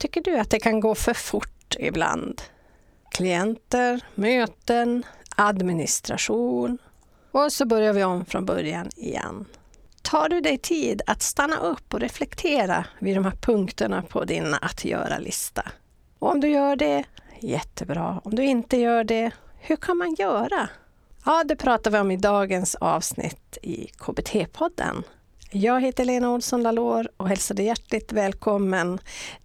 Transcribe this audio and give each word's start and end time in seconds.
Tycker 0.00 0.22
du 0.22 0.38
att 0.38 0.50
det 0.50 0.60
kan 0.60 0.80
gå 0.80 0.94
för 0.94 1.14
fort 1.14 1.76
ibland? 1.78 2.42
Klienter, 3.10 4.00
möten, 4.14 5.02
administration 5.36 6.78
och 7.30 7.52
så 7.52 7.66
börjar 7.66 7.92
vi 7.92 8.04
om 8.04 8.24
från 8.24 8.46
början 8.46 8.90
igen. 8.96 9.44
Tar 10.02 10.28
du 10.28 10.40
dig 10.40 10.58
tid 10.58 11.02
att 11.06 11.22
stanna 11.22 11.56
upp 11.56 11.94
och 11.94 12.00
reflektera 12.00 12.84
vid 12.98 13.16
de 13.16 13.24
här 13.24 13.36
punkterna 13.40 14.02
på 14.02 14.24
din 14.24 14.54
att 14.54 14.84
göra-lista? 14.84 15.62
Och 16.18 16.30
om 16.30 16.40
du 16.40 16.48
gör 16.48 16.76
det, 16.76 17.04
jättebra. 17.40 18.20
Om 18.24 18.34
du 18.34 18.44
inte 18.44 18.76
gör 18.76 19.04
det, 19.04 19.30
hur 19.58 19.76
kan 19.76 19.96
man 19.96 20.14
göra? 20.14 20.68
Ja, 21.24 21.44
det 21.44 21.56
pratar 21.56 21.90
vi 21.90 21.98
om 21.98 22.10
i 22.10 22.16
dagens 22.16 22.74
avsnitt 22.74 23.58
i 23.62 23.86
KBT-podden. 23.98 25.02
Jag 25.52 25.80
heter 25.80 26.04
Lena 26.04 26.30
Olsson 26.30 26.62
Lalor 26.62 27.08
och 27.16 27.28
hälsar 27.28 27.54
dig 27.54 27.66
hjärtligt 27.66 28.12
välkommen 28.12 28.98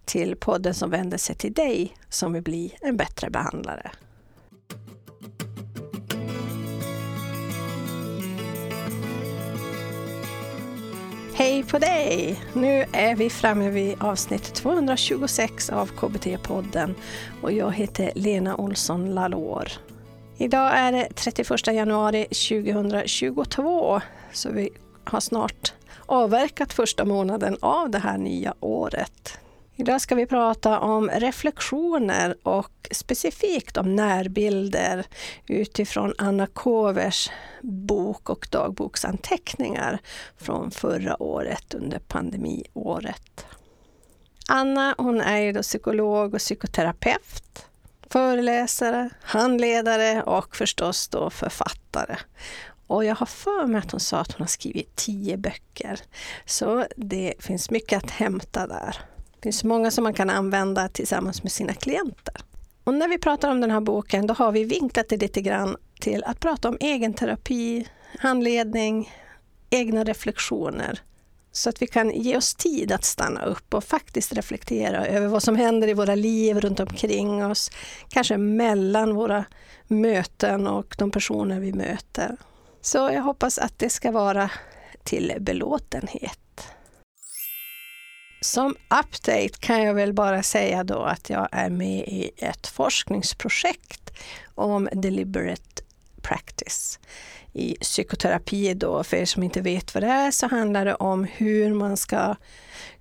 till 0.06 0.36
podden 0.36 0.74
som 0.74 0.90
vänder 0.90 1.18
sig 1.18 1.36
till 1.36 1.54
dig 1.54 1.98
som 2.10 2.34
vill 2.34 2.44
bli 2.44 2.76
en 2.82 2.98
bättre 2.98 3.30
behandlare. 3.30 3.92
Hej 11.34 11.64
på 11.64 11.80
dig! 11.80 12.42
Nu 12.54 12.86
är 12.92 13.16
vi 13.16 13.30
framme 13.30 13.70
vid 13.70 14.04
avsnitt 14.04 14.54
226 14.54 15.70
av 15.70 15.90
KBT-podden 15.92 16.96
och 17.42 17.52
jag 17.52 17.72
heter 17.72 18.12
Lena 18.16 18.56
Olsson 18.56 19.14
Lalor. 19.14 19.68
Idag 20.38 20.78
är 20.78 20.92
det 20.92 21.08
31 21.16 21.68
januari 21.68 22.26
2022 22.26 24.02
så 24.34 24.52
vi 24.52 24.70
har 25.04 25.20
snart 25.20 25.75
avverkat 26.06 26.74
första 26.74 27.06
månaden 27.06 27.58
av 27.62 27.90
det 27.90 28.00
här 28.00 28.18
nya 28.18 28.54
året. 28.60 29.40
Idag 29.78 30.02
ska 30.02 30.16
vi 30.16 30.26
prata 30.26 30.80
om 30.80 31.10
reflektioner 31.10 32.36
och 32.44 32.88
specifikt 32.92 33.78
om 33.78 33.96
närbilder 33.96 35.06
utifrån 35.48 36.14
Anna 36.18 36.48
Kovers 36.48 37.32
bok 37.62 38.30
och 38.30 38.48
dagboksanteckningar 38.52 40.00
från 40.38 40.72
förra 40.72 41.24
året 41.24 41.74
under 41.74 42.00
pandemiåret. 42.00 43.46
Anna 44.48 44.96
hon 44.98 45.22
är 45.22 45.38
ju 45.38 45.62
psykolog 45.62 46.34
och 46.34 46.40
psykoterapeut, 46.40 47.66
föreläsare, 48.10 49.10
handledare 49.22 50.24
och 50.24 50.56
förstås 50.56 51.08
då 51.08 51.30
författare. 51.30 52.16
Och 52.88 53.06
jag 53.06 53.16
har 53.16 53.26
för 53.26 53.68
mig 53.68 53.80
att 53.80 53.92
hon 53.92 54.00
sa 54.00 54.20
att 54.20 54.32
hon 54.32 54.42
har 54.42 54.48
skrivit 54.48 54.96
tio 54.96 55.38
böcker. 55.38 56.00
Så 56.46 56.86
det 56.96 57.34
finns 57.40 57.70
mycket 57.72 58.04
att 58.04 58.12
hämta 58.12 58.68
där. 58.68 58.98
Det 59.36 59.42
finns 59.44 59.64
många 59.64 59.92
som 59.92 60.04
man 60.04 60.14
kan 60.14 60.30
använda 60.30 60.90
tillsammans 60.90 61.44
med 61.44 61.52
sina 61.52 61.74
klienter. 61.74 62.36
Och 62.84 62.94
när 62.94 63.08
vi 63.08 63.18
pratar 63.18 63.52
om 63.52 63.62
den 63.62 63.72
här 63.72 63.82
boken, 63.82 64.28
då 64.28 64.34
har 64.34 64.52
vi 64.52 64.64
vinklat 64.64 65.10
det 65.10 65.18
lite 65.18 65.42
grann 65.42 65.78
till 66.00 66.24
att 66.24 66.40
prata 66.40 66.70
om 66.70 66.78
egen 66.80 67.14
terapi, 67.14 67.88
handledning, 68.20 69.12
egna 69.70 70.04
reflektioner. 70.04 71.00
Så 71.52 71.70
att 71.70 71.82
vi 71.82 71.88
kan 71.88 72.12
ge 72.12 72.38
oss 72.38 72.56
tid 72.56 72.92
att 72.92 73.04
stanna 73.04 73.46
upp 73.46 73.74
och 73.74 73.84
faktiskt 73.84 74.34
reflektera 74.34 75.06
över 75.06 75.28
vad 75.28 75.44
som 75.44 75.56
händer 75.56 75.88
i 75.88 75.94
våra 75.94 76.16
liv 76.16 76.62
runt 76.62 76.80
omkring 76.80 77.46
oss. 77.46 77.72
Kanske 78.10 78.38
mellan 78.38 79.16
våra 79.16 79.46
möten 79.88 80.68
och 80.68 80.96
de 80.98 81.12
personer 81.12 81.60
vi 81.60 81.74
möter. 81.74 82.38
Så 82.86 82.98
jag 82.98 83.22
hoppas 83.22 83.58
att 83.58 83.80
det 83.80 83.90
ska 83.90 84.12
vara 84.12 84.52
till 85.04 85.34
belåtenhet. 85.40 86.68
Som 88.42 88.76
update 89.02 89.50
kan 89.60 89.84
jag 89.84 89.94
väl 89.94 90.14
bara 90.14 90.44
säga 90.44 90.84
då 90.84 91.04
att 91.04 91.30
jag 91.30 91.50
är 91.52 91.70
med 91.70 92.08
i 92.08 92.32
ett 92.38 92.68
forskningsprojekt 92.68 94.12
om 94.56 94.90
deliberate 94.94 95.84
practice. 96.22 97.00
I 97.54 97.76
psykoterapi 97.82 98.74
då, 98.74 99.04
för 99.04 99.18
er 99.18 99.26
som 99.26 99.44
inte 99.44 99.62
vet 99.62 99.94
vad 99.94 100.04
det 100.04 100.10
är, 100.10 100.32
så 100.32 100.48
handlar 100.48 100.86
det 100.86 100.96
om 100.96 101.24
hur 101.24 101.74
man 101.74 101.98
ska 101.98 102.36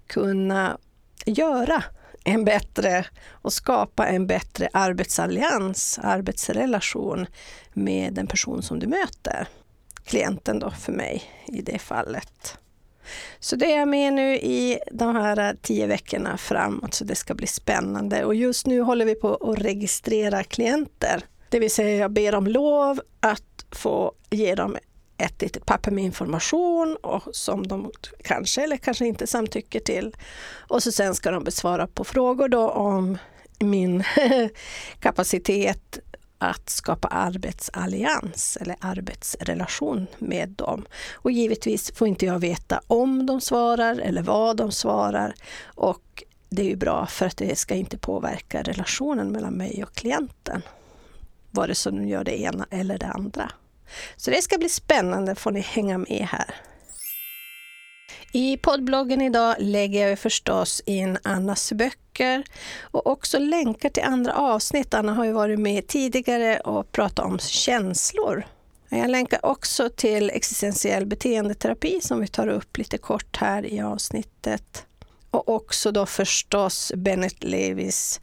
kunna 0.06 0.78
göra 1.26 1.84
en 2.24 2.44
bättre 2.44 3.06
och 3.28 3.52
skapa 3.52 4.06
en 4.06 4.26
bättre 4.26 4.68
arbetsallians, 4.72 5.98
arbetsrelation 6.02 7.26
med 7.72 8.14
den 8.14 8.26
person 8.26 8.62
som 8.62 8.78
du 8.78 8.86
möter 8.86 9.48
klienten 10.04 10.58
då 10.58 10.70
för 10.70 10.92
mig 10.92 11.22
i 11.46 11.62
det 11.62 11.78
fallet. 11.78 12.58
Så 13.40 13.56
det 13.56 13.72
är 13.72 13.78
jag 13.78 13.88
med 13.88 14.12
nu 14.12 14.36
i 14.36 14.78
de 14.92 15.16
här 15.16 15.38
eh, 15.38 15.56
tio 15.62 15.86
veckorna 15.86 16.36
framåt, 16.36 16.94
så 16.94 17.04
det 17.04 17.14
ska 17.14 17.34
bli 17.34 17.46
spännande. 17.46 18.24
Och 18.24 18.34
just 18.34 18.66
nu 18.66 18.80
håller 18.80 19.04
vi 19.04 19.14
på 19.14 19.34
att 19.34 19.58
registrera 19.58 20.44
klienter. 20.44 21.24
Det 21.48 21.58
vill 21.58 21.70
säga 21.70 21.96
jag 21.96 22.12
ber 22.12 22.34
om 22.34 22.46
lov 22.46 23.00
att 23.20 23.66
få 23.70 24.12
ge 24.30 24.54
dem 24.54 24.76
ett 25.18 25.42
litet 25.42 25.66
papper 25.66 25.90
med 25.90 26.04
information 26.04 26.96
och 26.96 27.22
som 27.32 27.66
de 27.66 27.92
kanske 28.24 28.62
eller 28.62 28.76
kanske 28.76 29.06
inte 29.06 29.26
samtycker 29.26 29.80
till. 29.80 30.16
Och 30.68 30.82
så 30.82 30.92
sen 30.92 31.14
ska 31.14 31.30
de 31.30 31.44
besvara 31.44 31.86
på 31.86 32.04
frågor 32.04 32.48
då 32.48 32.70
om 32.70 33.18
min 33.58 34.04
kapacitet 35.00 35.98
att 36.44 36.70
skapa 36.70 37.08
arbetsallians 37.08 38.58
eller 38.60 38.76
arbetsrelation 38.80 40.06
med 40.18 40.48
dem. 40.48 40.86
Och 41.12 41.30
givetvis 41.30 41.92
får 41.94 42.08
inte 42.08 42.26
jag 42.26 42.38
veta 42.38 42.80
om 42.86 43.26
de 43.26 43.40
svarar 43.40 43.98
eller 43.98 44.22
vad 44.22 44.56
de 44.56 44.72
svarar. 44.72 45.34
Och 45.64 46.22
det 46.48 46.62
är 46.62 46.66
ju 46.66 46.76
bra 46.76 47.06
för 47.06 47.26
att 47.26 47.36
det 47.36 47.58
ska 47.58 47.74
inte 47.74 47.98
påverka 47.98 48.62
relationen 48.62 49.32
mellan 49.32 49.54
mig 49.54 49.84
och 49.84 49.94
klienten. 49.94 50.62
Vare 51.50 51.74
sig 51.74 51.92
de 51.92 52.08
gör 52.08 52.24
det 52.24 52.40
ena 52.40 52.66
eller 52.70 52.98
det 52.98 53.06
andra. 53.06 53.50
Så 54.16 54.30
det 54.30 54.42
ska 54.42 54.58
bli 54.58 54.68
spännande, 54.68 55.34
får 55.34 55.50
ni 55.50 55.60
hänga 55.60 55.98
med 55.98 56.28
här. 56.30 56.54
I 58.32 58.56
poddbloggen 58.56 59.22
idag 59.22 59.56
lägger 59.58 60.08
jag 60.08 60.18
förstås 60.18 60.82
in 60.86 61.18
Annas 61.22 61.72
böcker 61.72 62.03
och 62.80 63.06
också 63.06 63.38
länkar 63.38 63.88
till 63.88 64.02
andra 64.02 64.34
avsnitt. 64.34 64.94
Anna 64.94 65.14
har 65.14 65.24
ju 65.24 65.32
varit 65.32 65.58
med 65.58 65.86
tidigare 65.86 66.60
och 66.60 66.92
pratat 66.92 67.26
om 67.26 67.38
känslor. 67.38 68.46
Jag 68.88 69.10
länkar 69.10 69.46
också 69.46 69.90
till 69.90 70.30
existentiell 70.30 71.06
beteendeterapi 71.06 72.00
som 72.00 72.20
vi 72.20 72.28
tar 72.28 72.48
upp 72.48 72.76
lite 72.78 72.98
kort 72.98 73.36
här 73.36 73.66
i 73.66 73.80
avsnittet. 73.80 74.86
Och 75.30 75.48
också 75.48 75.92
då 75.92 76.06
förstås 76.06 76.92
Bennett 76.96 77.44
Levis 77.44 78.20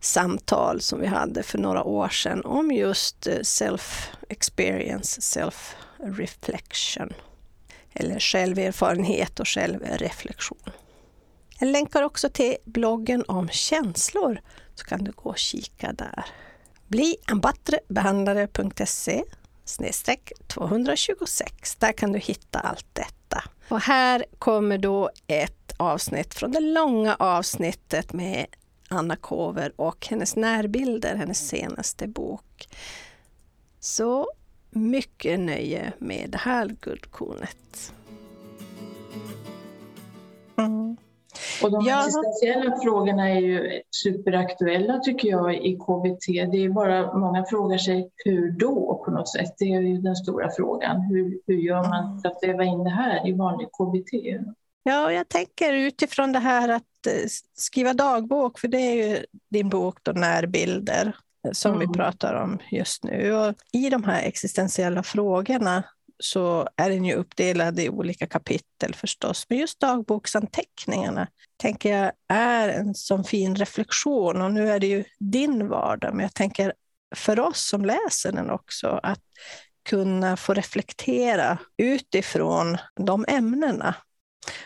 samtal 0.00 0.80
som 0.80 1.00
vi 1.00 1.06
hade 1.06 1.42
för 1.42 1.58
några 1.58 1.84
år 1.84 2.08
sedan 2.08 2.44
om 2.44 2.72
just 2.72 3.26
eh, 3.26 3.32
self-experience, 3.32 5.20
self-reflection 5.20 7.12
eller 7.94 8.20
själverfarenhet 8.20 9.40
och 9.40 9.48
självreflektion. 9.48 10.70
Jag 11.62 11.68
länkar 11.68 12.02
också 12.02 12.28
till 12.28 12.56
bloggen 12.64 13.24
om 13.28 13.48
känslor, 13.48 14.40
så 14.74 14.84
kan 14.84 15.04
du 15.04 15.12
gå 15.12 15.30
och 15.30 15.38
kika 15.38 15.92
där. 15.92 16.24
Bli 16.88 17.16
en 17.28 17.40
bättre 17.40 17.80
behandlare.se 17.88 19.24
snedstreck 19.64 20.32
226. 20.46 21.76
Där 21.76 21.92
kan 21.92 22.12
du 22.12 22.18
hitta 22.18 22.58
allt 22.58 22.86
detta. 22.92 23.44
Och 23.68 23.80
här 23.80 24.24
kommer 24.38 24.78
då 24.78 25.10
ett 25.26 25.72
avsnitt 25.76 26.34
från 26.34 26.52
det 26.52 26.60
långa 26.60 27.14
avsnittet 27.14 28.12
med 28.12 28.46
Anna 28.88 29.16
Kover 29.16 29.72
och 29.76 30.06
hennes 30.06 30.36
närbilder, 30.36 31.16
hennes 31.16 31.48
senaste 31.48 32.08
bok. 32.08 32.68
Så 33.80 34.30
mycket 34.70 35.40
nöje 35.40 35.92
med 35.98 36.30
det 36.30 36.38
här 36.38 36.76
guldkornet. 36.80 37.92
Och 41.64 41.70
de 41.70 41.84
ja. 41.86 42.06
existentiella 42.06 42.76
frågorna 42.82 43.30
är 43.30 43.40
ju 43.40 43.82
superaktuella 44.04 44.98
tycker 44.98 45.28
jag 45.28 45.54
i 45.54 45.76
KBT. 45.76 46.26
Det 46.26 46.64
är 46.64 46.68
bara, 46.68 47.18
många 47.18 47.44
frågar 47.44 47.78
sig 47.78 48.10
hur 48.16 48.50
då 48.50 49.02
på 49.04 49.10
något 49.10 49.28
sätt. 49.28 49.54
Det 49.58 49.72
är 49.72 49.80
ju 49.80 49.98
den 49.98 50.16
stora 50.16 50.50
frågan. 50.50 51.00
Hur, 51.00 51.40
hur 51.46 51.56
gör 51.56 51.88
man 51.88 52.20
för 52.20 52.28
att 52.28 52.38
väva 52.42 52.64
in 52.64 52.84
det 52.84 52.90
här 52.90 53.28
i 53.28 53.32
vanlig 53.32 53.68
KBT? 53.68 54.12
Ja, 54.82 55.12
jag 55.12 55.28
tänker 55.28 55.72
utifrån 55.72 56.32
det 56.32 56.38
här 56.38 56.68
att 56.68 57.06
eh, 57.06 57.28
skriva 57.54 57.94
dagbok, 57.94 58.58
för 58.58 58.68
det 58.68 58.78
är 58.78 59.08
ju 59.08 59.24
din 59.50 59.68
bok 59.68 59.98
då, 60.02 60.12
Närbilder 60.12 61.14
som 61.52 61.74
mm. 61.74 61.80
vi 61.88 61.94
pratar 61.98 62.34
om 62.34 62.58
just 62.70 63.04
nu. 63.04 63.32
Och 63.32 63.54
I 63.72 63.90
de 63.90 64.04
här 64.04 64.22
existentiella 64.22 65.02
frågorna 65.02 65.82
så 66.24 66.68
är 66.76 66.90
den 66.90 67.04
ju 67.04 67.14
uppdelad 67.14 67.80
i 67.80 67.88
olika 67.88 68.26
kapitel 68.26 68.94
förstås. 68.94 69.46
Men 69.48 69.58
just 69.58 69.80
dagboksanteckningarna 69.80 71.28
tänker 71.56 71.96
jag 71.98 72.12
är 72.28 72.68
en 72.68 72.94
sån 72.94 73.24
fin 73.24 73.56
reflektion. 73.56 74.42
Och 74.42 74.52
nu 74.52 74.70
är 74.70 74.80
det 74.80 74.86
ju 74.86 75.04
din 75.18 75.68
vardag, 75.68 76.14
men 76.14 76.22
jag 76.22 76.34
tänker 76.34 76.72
för 77.14 77.40
oss 77.40 77.68
som 77.68 77.84
läser 77.84 78.32
den 78.32 78.50
också, 78.50 79.00
att 79.02 79.20
kunna 79.88 80.36
få 80.36 80.54
reflektera 80.54 81.58
utifrån 81.76 82.78
de 82.96 83.24
ämnena. 83.28 83.94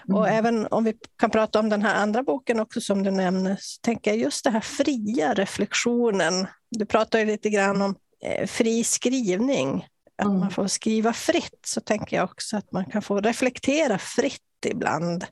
Mm. 0.09 0.17
Och 0.17 0.29
även 0.29 0.67
om 0.67 0.85
vi 0.85 0.95
kan 1.19 1.31
prata 1.31 1.59
om 1.59 1.69
den 1.69 1.83
här 1.83 1.95
andra 1.95 2.23
boken 2.23 2.61
också 2.61 2.81
som 2.81 3.03
du 3.03 3.11
nämner, 3.11 3.57
så 3.61 3.81
tänker 3.81 4.11
jag 4.11 4.21
just 4.21 4.45
det 4.45 4.51
här 4.51 4.61
fria 4.61 5.35
reflektionen. 5.35 6.47
Du 6.71 6.87
pratar 6.87 7.19
ju 7.19 7.25
lite 7.25 7.51
grann 7.51 7.83
om 7.83 7.95
eh, 8.23 8.47
fri 8.47 8.85
skrivning, 8.85 9.87
att 10.19 10.27
mm. 10.27 10.41
man 10.41 10.51
får 10.51 10.67
skriva 10.67 11.13
fritt, 11.13 11.61
så 11.67 11.81
tänker 11.81 12.17
jag 12.17 12.25
också 12.25 12.57
att 12.57 12.73
man 12.73 12.85
kan 12.85 13.03
få 13.03 13.21
reflektera 13.21 13.99
fritt 13.99 14.43
ibland. 14.67 15.25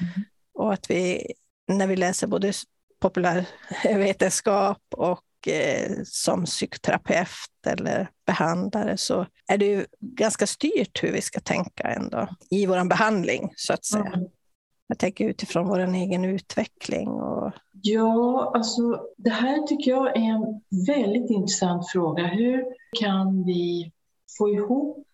Mm. 0.00 0.24
Och 0.54 0.72
att 0.72 0.90
vi, 0.90 1.32
när 1.68 1.86
vi 1.86 1.96
läser 1.96 2.26
både 2.26 2.52
populärvetenskap 3.00 4.82
och 4.96 5.48
eh, 5.48 5.92
som 6.04 6.44
psykoterapeut 6.44 7.66
eller 7.66 8.10
behandlare 8.26 8.96
så 8.96 9.26
är 9.46 9.58
det 9.58 9.66
ju 9.66 9.86
ganska 10.00 10.46
styrt 10.46 11.02
hur 11.02 11.12
vi 11.12 11.20
ska 11.20 11.40
tänka 11.40 11.88
ändå 11.88 12.28
i 12.50 12.66
vår 12.66 12.88
behandling 12.88 13.52
så 13.56 13.72
att 13.72 13.84
säga. 13.84 14.12
Mm. 14.14 14.28
Jag 14.86 14.98
tänker 14.98 15.28
utifrån 15.28 15.68
vår 15.68 15.78
egen 15.78 16.24
utveckling. 16.24 17.08
Och... 17.08 17.52
Ja, 17.82 18.52
alltså 18.54 19.00
det 19.16 19.30
här 19.30 19.66
tycker 19.66 19.90
jag 19.90 20.16
är 20.16 20.30
en 20.30 20.60
väldigt 20.86 21.30
intressant 21.30 21.90
fråga. 21.90 22.26
Hur 22.26 22.64
kan 23.00 23.44
vi 23.44 23.92
få 24.38 24.48
ihop 24.50 25.06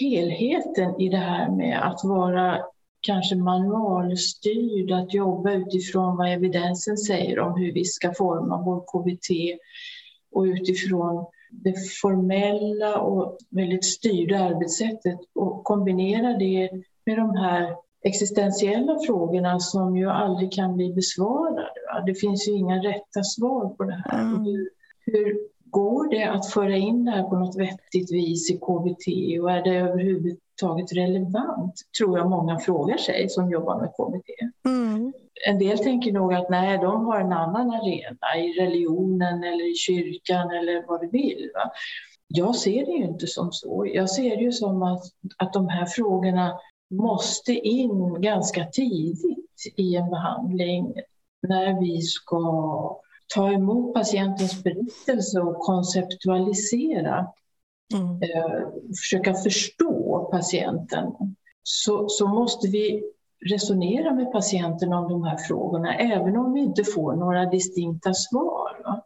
helheten 0.00 1.00
i 1.00 1.08
det 1.08 1.16
här 1.16 1.50
med 1.50 1.86
att 1.86 2.00
vara 2.04 2.58
kanske 3.00 3.36
manualstyrd, 3.36 4.90
att 4.92 5.14
jobba 5.14 5.52
utifrån 5.52 6.16
vad 6.16 6.32
evidensen 6.32 6.96
säger 6.96 7.38
om 7.38 7.60
hur 7.60 7.72
vi 7.72 7.84
ska 7.84 8.14
forma 8.14 8.62
vår 8.62 8.80
KBT 8.80 9.60
och 10.32 10.42
utifrån 10.42 11.26
det 11.50 11.74
formella 12.02 13.00
och 13.00 13.38
väldigt 13.50 13.84
styrda 13.84 14.38
arbetssättet 14.38 15.18
och 15.34 15.64
kombinera 15.64 16.38
det 16.38 16.70
med 17.06 17.16
de 17.18 17.36
här 17.36 17.76
existentiella 18.04 18.98
frågorna 19.06 19.60
som 19.60 19.96
ju 19.96 20.10
aldrig 20.10 20.52
kan 20.52 20.76
bli 20.76 20.92
besvarade. 20.92 21.68
Det 22.06 22.14
finns 22.14 22.48
ju 22.48 22.52
inga 22.52 22.76
rätta 22.76 23.22
svar 23.24 23.68
på 23.68 23.84
det 23.84 24.02
här. 24.04 24.20
Mm. 24.20 24.44
Hur, 24.44 24.70
hur 25.06 25.38
går 25.70 26.10
det 26.10 26.24
att 26.24 26.46
föra 26.46 26.76
in 26.76 27.04
det 27.04 27.10
här 27.10 27.22
på 27.22 27.36
något 27.36 27.56
vettigt 27.56 28.12
vis 28.12 28.50
i 28.50 28.54
KBT 28.54 29.06
och 29.42 29.50
är 29.50 29.62
det 29.62 29.76
överhuvudtaget 29.76 30.92
relevant? 30.92 31.74
Tror 31.98 32.18
jag 32.18 32.30
många 32.30 32.58
frågar 32.58 32.96
sig 32.96 33.28
som 33.28 33.50
jobbar 33.50 33.80
med 33.80 33.88
KBT. 33.88 34.30
Mm. 34.66 35.12
En 35.46 35.58
del 35.58 35.78
tänker 35.78 36.12
nog 36.12 36.34
att 36.34 36.50
nej, 36.50 36.78
de 36.78 37.06
har 37.06 37.20
en 37.20 37.32
annan 37.32 37.70
arena 37.70 38.36
i 38.38 38.60
religionen 38.60 39.44
eller 39.44 39.72
i 39.72 39.74
kyrkan 39.74 40.50
eller 40.50 40.84
vad 40.88 41.00
du 41.00 41.08
vill. 41.08 41.50
Va? 41.54 41.70
Jag 42.28 42.56
ser 42.56 42.86
det 42.86 42.92
ju 42.92 43.04
inte 43.04 43.26
som 43.26 43.52
så. 43.52 43.86
Jag 43.94 44.10
ser 44.10 44.36
det 44.36 44.42
ju 44.42 44.52
som 44.52 44.82
att, 44.82 45.02
att 45.36 45.52
de 45.52 45.68
här 45.68 45.86
frågorna 45.86 46.58
måste 46.90 47.52
in 47.52 48.20
ganska 48.20 48.64
tidigt 48.64 49.74
i 49.76 49.96
en 49.96 50.10
behandling 50.10 50.94
när 51.48 51.80
vi 51.80 52.00
ska 52.00 53.00
ta 53.34 53.52
emot 53.52 53.94
patientens 53.94 54.62
berättelse 54.62 55.40
och 55.40 55.58
konceptualisera. 55.58 57.26
Mm. 57.94 58.22
Eh, 58.22 58.68
försöka 59.02 59.34
förstå 59.34 60.28
patienten. 60.32 61.12
Så, 61.62 62.08
så 62.08 62.26
måste 62.26 62.68
vi 62.68 63.02
resonera 63.50 64.14
med 64.14 64.32
patienten 64.32 64.92
om 64.92 65.08
de 65.08 65.24
här 65.24 65.36
frågorna, 65.36 65.94
även 65.94 66.36
om 66.36 66.52
vi 66.52 66.60
inte 66.60 66.84
får 66.84 67.16
några 67.16 67.44
distinkta 67.44 68.14
svar. 68.14 69.02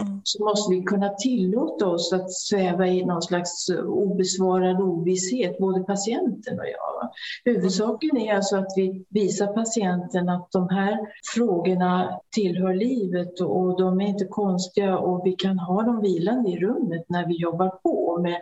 Mm. 0.00 0.20
Så 0.24 0.44
måste 0.44 0.74
vi 0.74 0.82
kunna 0.82 1.08
tillåta 1.08 1.86
oss 1.86 2.12
att 2.12 2.32
sväva 2.32 2.86
i 2.86 3.04
någon 3.04 3.22
slags 3.22 3.68
obesvarad 3.86 4.80
ovisshet, 4.80 5.58
både 5.58 5.84
patienten 5.84 6.58
och 6.58 6.66
jag. 6.66 7.10
Huvudsaken 7.44 8.16
är 8.16 8.34
alltså 8.34 8.56
att 8.56 8.72
vi 8.76 9.04
visar 9.08 9.46
patienten 9.46 10.28
att 10.28 10.52
de 10.52 10.68
här 10.68 10.98
frågorna 11.34 12.20
tillhör 12.34 12.74
livet 12.74 13.40
och 13.40 13.78
de 13.78 14.00
är 14.00 14.06
inte 14.06 14.24
konstiga 14.24 14.98
och 14.98 15.26
vi 15.26 15.32
kan 15.32 15.58
ha 15.58 15.82
dem 15.82 16.00
vilande 16.00 16.50
i 16.50 16.58
rummet 16.58 17.04
när 17.08 17.26
vi 17.26 17.34
jobbar 17.36 17.68
på 17.68 18.18
med 18.22 18.40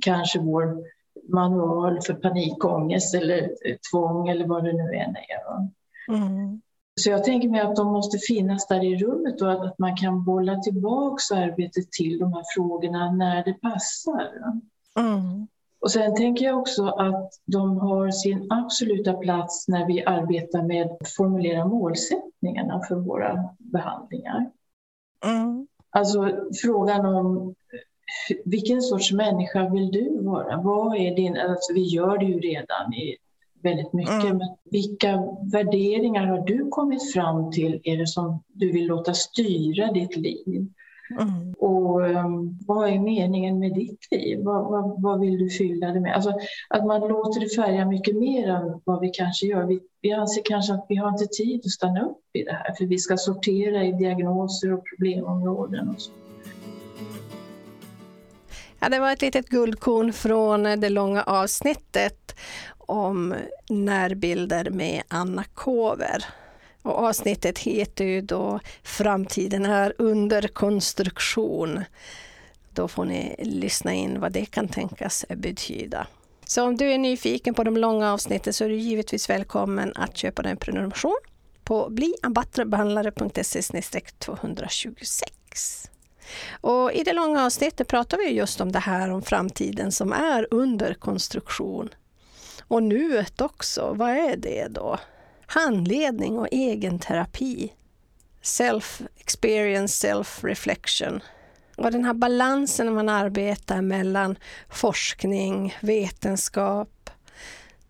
kanske 0.00 0.38
vår 0.38 0.82
manual 1.28 2.00
för 2.00 2.14
panikångest 2.14 3.14
eller 3.14 3.50
tvång 3.90 4.28
eller 4.28 4.46
vad 4.46 4.64
det 4.64 4.72
nu 4.72 4.94
än 4.94 5.16
är. 5.16 5.44
Mm. 6.16 6.60
Så 7.00 7.10
jag 7.10 7.24
tänker 7.24 7.48
mig 7.48 7.60
att 7.60 7.76
de 7.76 7.92
måste 7.92 8.18
finnas 8.18 8.66
där 8.66 8.84
i 8.84 8.96
rummet 8.96 9.42
och 9.42 9.52
att 9.52 9.78
man 9.78 9.96
kan 9.96 10.24
bolla 10.24 10.58
tillbaka 10.60 11.34
arbetet 11.34 11.92
till 11.92 12.18
de 12.18 12.32
här 12.32 12.44
frågorna 12.54 13.12
när 13.12 13.44
det 13.44 13.54
passar. 13.54 14.30
Mm. 14.98 15.46
Och 15.80 15.90
sen 15.90 16.14
tänker 16.14 16.44
jag 16.44 16.58
också 16.58 16.86
att 16.86 17.32
de 17.44 17.76
har 17.76 18.10
sin 18.10 18.52
absoluta 18.52 19.12
plats 19.12 19.68
när 19.68 19.86
vi 19.86 20.04
arbetar 20.04 20.62
med 20.62 20.86
att 20.86 21.08
formulera 21.08 21.64
målsättningarna 21.64 22.80
för 22.88 22.94
våra 22.94 23.48
behandlingar. 23.58 24.50
Mm. 25.24 25.66
Alltså 25.90 26.36
frågan 26.62 27.06
om 27.06 27.54
vilken 28.44 28.82
sorts 28.82 29.12
människa 29.12 29.68
vill 29.68 29.90
du 29.90 30.22
vara? 30.22 30.56
Vad 30.56 30.96
är 30.96 31.16
din, 31.16 31.36
alltså 31.36 31.72
vi 31.72 31.82
gör 31.82 32.18
det 32.18 32.24
ju 32.24 32.40
redan 32.40 32.94
i 32.94 33.16
väldigt 33.64 33.92
mycket, 33.92 34.24
mm. 34.24 34.36
men 34.36 34.48
vilka 34.70 35.22
värderingar 35.52 36.26
har 36.26 36.46
du 36.46 36.68
kommit 36.68 37.12
fram 37.12 37.50
till 37.50 37.80
är 37.84 37.96
det 37.96 38.06
som 38.06 38.42
du 38.52 38.72
vill 38.72 38.86
låta 38.86 39.14
styra 39.14 39.92
ditt 39.92 40.16
liv? 40.16 40.68
Mm. 41.10 41.54
Och 41.58 42.00
um, 42.00 42.58
vad 42.66 42.88
är 42.88 42.98
meningen 42.98 43.58
med 43.58 43.74
ditt 43.74 44.10
liv? 44.10 44.38
Vad, 44.42 44.64
vad, 44.64 45.02
vad, 45.02 45.20
vill 45.20 45.38
du 45.38 45.50
fylla 45.50 45.86
det 45.86 46.00
med? 46.00 46.14
Alltså, 46.14 46.32
att 46.68 46.86
man 46.86 47.00
låter 47.00 47.40
det 47.40 47.48
färga 47.48 47.86
mycket 47.86 48.16
mer 48.16 48.48
än 48.48 48.80
vad 48.84 49.00
vi 49.00 49.08
kanske 49.08 49.46
gör. 49.46 49.66
Vi, 49.66 49.80
vi 50.00 50.12
anser 50.12 50.42
kanske 50.44 50.74
att 50.74 50.86
vi 50.88 50.96
har 50.96 51.08
inte 51.08 51.26
tid 51.26 51.60
att 51.64 51.70
stanna 51.70 52.04
upp 52.04 52.20
i 52.32 52.42
det 52.42 52.52
här 52.52 52.74
för 52.78 52.86
vi 52.86 52.98
ska 52.98 53.16
sortera 53.16 53.84
i 53.84 53.92
diagnoser 53.92 54.72
och 54.72 54.82
problemområden 54.96 55.88
och 55.88 56.00
så. 56.00 56.12
Ja, 58.80 58.88
det 58.88 59.00
var 59.00 59.12
ett 59.12 59.22
litet 59.22 59.48
guldkorn 59.48 60.12
från 60.12 60.62
det 60.62 60.88
långa 60.88 61.22
avsnittet 61.22 62.36
om 62.86 63.34
närbilder 63.68 64.70
med 64.70 65.02
Anna 65.08 65.44
Kover. 65.44 66.24
Och 66.82 66.98
avsnittet 66.98 67.58
heter 67.58 68.04
ju 68.04 68.20
då 68.20 68.60
Framtiden 68.82 69.66
är 69.66 69.94
under 69.98 70.48
konstruktion. 70.48 71.84
Då 72.70 72.88
får 72.88 73.04
ni 73.04 73.36
lyssna 73.38 73.92
in 73.92 74.20
vad 74.20 74.32
det 74.32 74.46
kan 74.46 74.68
tänkas 74.68 75.24
betyda. 75.28 76.06
Så 76.46 76.64
om 76.64 76.76
du 76.76 76.92
är 76.92 76.98
nyfiken 76.98 77.54
på 77.54 77.64
de 77.64 77.76
långa 77.76 78.12
avsnitten 78.12 78.52
så 78.52 78.64
är 78.64 78.68
du 78.68 78.76
givetvis 78.76 79.30
välkommen 79.30 79.92
att 79.96 80.16
köpa 80.16 80.42
en 80.42 80.56
prenumeration 80.56 81.18
på 81.64 81.88
bliambattrebehandlare.se 81.90 83.62
226. 84.18 85.90
Och 86.60 86.92
I 86.92 87.02
det 87.02 87.12
långa 87.12 87.44
avsnittet 87.44 87.88
pratar 87.88 88.18
vi 88.18 88.30
just 88.30 88.60
om 88.60 88.72
det 88.72 88.78
här 88.78 89.10
om 89.10 89.22
framtiden 89.22 89.92
som 89.92 90.12
är 90.12 90.46
under 90.50 90.94
konstruktion. 90.94 91.88
Och 92.68 92.82
nuet 92.82 93.40
också, 93.40 93.94
vad 93.94 94.10
är 94.10 94.36
det 94.36 94.68
då? 94.68 94.98
Handledning 95.46 96.38
och 96.38 96.48
egen 96.50 96.98
terapi. 96.98 97.72
Self-experience, 98.42 99.86
self-reflection. 99.86 101.20
Och 101.76 101.92
den 101.92 102.04
här 102.04 102.14
balansen 102.14 102.86
när 102.86 102.92
man 102.92 103.08
arbetar 103.08 103.82
mellan 103.82 104.36
forskning, 104.68 105.76
vetenskap, 105.80 107.10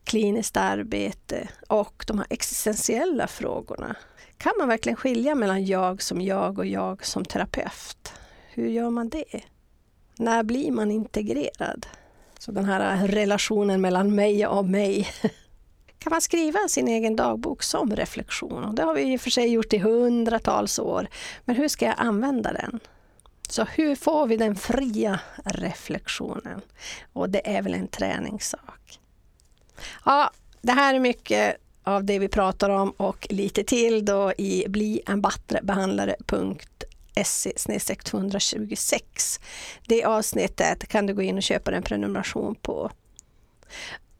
kliniskt 0.04 0.57
arbete 0.57 1.49
och 1.69 2.04
de 2.07 2.19
här 2.19 2.26
existentiella 2.31 3.26
frågorna. 3.26 3.97
Kan 4.38 4.52
man 4.59 4.69
verkligen 4.69 4.97
skilja 4.97 5.35
mellan 5.35 5.64
jag 5.64 6.02
som 6.02 6.21
jag 6.21 6.59
och 6.59 6.66
jag 6.66 7.04
som 7.04 7.25
terapeut? 7.25 8.12
Hur 8.52 8.69
gör 8.69 8.90
man 8.90 9.09
det? 9.09 9.40
När 10.16 10.43
blir 10.43 10.71
man 10.71 10.90
integrerad? 10.90 11.87
Så 12.45 12.53
den 12.53 12.65
här 12.65 12.95
äh, 12.95 13.05
relationen 13.05 13.81
mellan 13.81 14.15
mig 14.15 14.47
och 14.47 14.65
mig. 14.65 15.09
Kan 15.99 16.11
man 16.11 16.21
skriva 16.21 16.59
sin 16.69 16.89
egen 16.89 17.17
dagbok 17.17 17.63
som 17.63 17.97
reflektion? 17.97 18.75
Det 18.75 18.83
har 18.83 18.95
vi 18.95 19.13
i 19.13 19.17
och 19.17 19.21
för 19.21 19.31
sig 19.31 19.49
gjort 19.49 19.73
i 19.73 19.79
hundratals 19.79 20.79
år. 20.79 21.09
Men 21.45 21.57
hur 21.57 21.69
ska 21.69 21.85
jag 21.85 21.95
använda 21.99 22.53
den? 22.53 22.81
Så 23.49 23.65
hur 23.65 23.97
får 23.97 24.27
vi 24.27 24.37
den 24.37 24.57
fria 24.57 25.21
reflektionen? 25.45 26.61
Och 27.13 27.31
det 27.31 27.57
är 27.57 27.63
väl 27.63 27.75
en 27.75 27.89
träningssak. 27.89 28.99
Ja, 30.05 30.31
det 30.63 30.73
här 30.73 30.95
är 30.95 30.99
mycket 30.99 31.57
av 31.83 32.05
det 32.05 32.19
vi 32.19 32.29
pratar 32.29 32.71
om 32.71 32.91
och 32.91 33.27
lite 33.31 33.65
till 33.65 34.05
då 34.05 34.33
i 34.39 34.65
blienbattrebehandlare.se 34.69 36.74
226. 38.04 39.40
Det 39.87 40.04
avsnittet 40.04 40.88
kan 40.88 41.06
du 41.06 41.14
gå 41.14 41.23
in 41.23 41.37
och 41.37 41.42
köpa 41.42 41.73
en 41.73 41.83
prenumeration 41.83 42.54
på. 42.54 42.90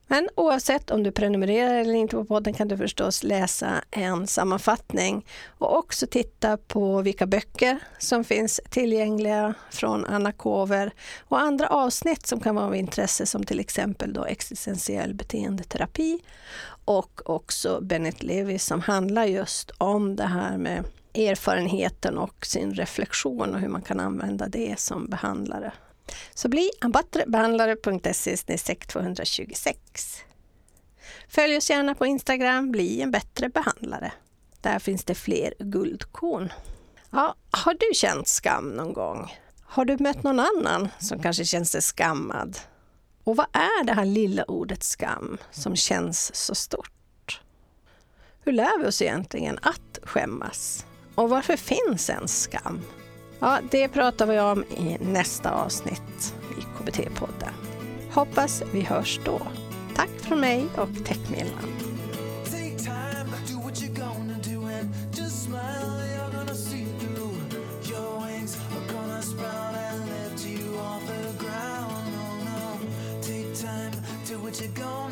Men 0.07 0.29
oavsett 0.35 0.91
om 0.91 1.03
du 1.03 1.13
prenumererar 1.13 1.75
eller 1.75 1.95
inte 1.95 2.17
på 2.17 2.25
podden 2.25 2.55
kan 2.55 2.69
du 2.69 2.77
förstås 2.77 3.23
läsa 3.23 3.85
en 3.91 4.27
sammanfattning 4.27 5.27
och 5.59 5.79
också 5.79 6.07
titta 6.07 6.57
på 6.57 7.03
vilka 7.03 7.27
böcker 7.27 7.79
som 7.99 8.25
finns 8.25 8.61
tillgängliga 8.71 9.55
från 9.71 10.05
Anna 10.05 10.33
Kover 10.33 10.93
och 11.29 11.41
andra 11.41 11.69
avsnitt 11.69 12.27
som 12.27 12.41
kan 12.41 12.55
vara 12.55 12.67
av 12.67 12.77
intresse 12.77 13.27
som 13.27 13.45
till 13.45 13.61
exempel 13.61 14.13
då 14.13 14.25
existentiell 14.25 15.15
beteendeterapi 15.15 16.21
och 16.85 17.31
också 17.31 17.81
Bennett 17.83 18.23
Levis 18.23 18.65
som 18.65 18.81
handlar 18.81 19.25
just 19.25 19.71
om 19.79 20.17
det 20.17 20.27
här 20.27 20.57
med 20.59 20.85
erfarenheten 21.15 22.19
och 22.19 22.47
sin 22.47 22.75
reflektion 22.75 23.55
och 23.55 23.61
hur 23.61 23.69
man 23.69 23.83
kan 23.83 24.01
använda 24.01 24.49
det 24.49 24.81
som 24.81 25.07
behandlare. 25.07 25.73
Så 26.35 26.49
bli 26.49 26.71
enbattrebehandlare.se 26.81 28.37
226. 28.75 29.79
Följ 31.29 31.57
oss 31.57 31.71
gärna 31.71 31.95
på 31.95 32.07
Instagram, 32.07 32.71
bli 32.71 33.01
en 33.01 33.11
bättre 33.11 33.49
behandlare. 33.49 34.13
Där 34.61 34.79
finns 34.79 35.05
det 35.05 35.15
fler 35.15 35.55
guldkorn. 35.59 36.53
Ja, 37.11 37.35
har 37.51 37.75
du 37.75 37.95
känt 37.95 38.29
skam 38.29 38.69
någon 38.69 38.93
gång? 38.93 39.33
Har 39.63 39.85
du 39.85 39.97
mött 40.01 40.23
någon 40.23 40.41
annan 40.41 40.89
som 40.99 41.23
kanske 41.23 41.45
känner 41.45 41.65
sig 41.65 41.83
skammad? 41.83 42.59
Och 43.25 43.37
vad 43.37 43.47
är 43.53 43.85
det 43.85 43.93
här 43.93 44.05
lilla 44.05 44.45
ordet 44.45 44.83
skam 44.83 45.39
som 45.51 45.77
känns 45.77 46.35
så 46.35 46.55
stort? 46.55 47.41
Hur 48.41 48.53
lär 48.53 48.79
vi 48.79 48.87
oss 48.87 49.03
egentligen 49.03 49.59
att 49.63 49.99
skämmas? 50.03 50.87
Och 51.15 51.29
varför 51.29 51.57
finns 51.57 52.11
en 52.11 52.29
skam? 52.29 52.81
Ja, 53.39 53.59
det 53.71 53.89
pratar 53.89 54.27
vi 54.27 54.41
om 54.41 54.65
i 54.65 54.99
nästa 55.01 55.51
avsnitt 55.51 56.35
i 56.59 56.61
KBT-podden. 56.61 57.53
Hoppas 58.11 58.63
vi 58.73 58.81
hörs 58.81 59.21
då. 59.25 59.41
Tack 59.95 60.11
från 60.21 60.41
mig 60.41 60.67
och 60.77 61.05
Techmillan. 61.05 61.95
you're 74.77 75.04